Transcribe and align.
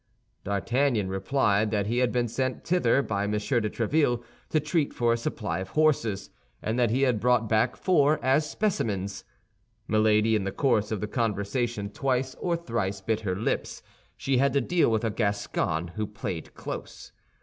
D'Artagnan 0.43 1.09
replied 1.09 1.69
that 1.69 1.85
he 1.85 1.99
had 1.99 2.11
been 2.11 2.27
sent 2.27 2.63
thither 2.65 3.03
by 3.03 3.25
M. 3.25 3.31
de 3.33 3.37
Tréville 3.37 4.23
to 4.49 4.59
treat 4.59 4.95
for 4.95 5.13
a 5.13 5.15
supply 5.15 5.59
of 5.59 5.69
horses, 5.69 6.31
and 6.59 6.79
that 6.79 6.89
he 6.89 7.03
had 7.03 7.19
brought 7.19 7.47
back 7.47 7.75
four 7.75 8.17
as 8.23 8.49
specimens. 8.49 9.23
Milady 9.87 10.35
in 10.35 10.43
the 10.43 10.51
course 10.51 10.91
of 10.91 11.01
the 11.01 11.07
conversation 11.07 11.91
twice 11.91 12.33
or 12.39 12.57
thrice 12.57 12.99
bit 12.99 13.19
her 13.19 13.35
lips; 13.35 13.83
she 14.17 14.37
had 14.39 14.53
to 14.53 14.59
deal 14.61 14.89
with 14.89 15.03
a 15.03 15.11
Gascon 15.11 15.89
who 15.89 16.07
played 16.07 16.55
close. 16.55 17.11